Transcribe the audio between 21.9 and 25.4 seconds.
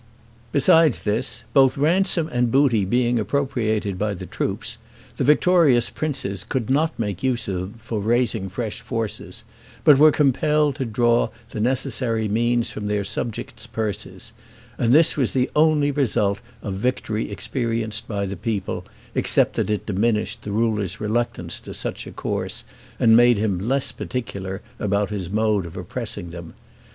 a course, and made him less particular about his